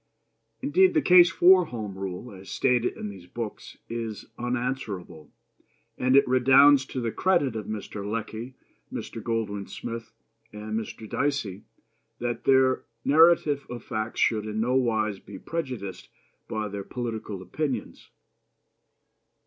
[0.63, 5.29] Indeed, the case for Home Rule, as stated in these books, is unanswerable;
[5.95, 8.03] and it redounds to the credit of Mr.
[8.03, 8.55] Lecky,
[8.91, 9.21] Mr.
[9.21, 10.11] Goldwin Smith,
[10.51, 11.07] and Mr.
[11.07, 11.65] Dicey
[12.17, 16.09] that their narrative of facts should in no wise be prejudiced
[16.47, 18.09] by their political opinions.